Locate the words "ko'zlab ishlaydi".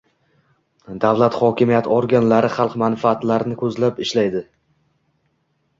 3.63-4.45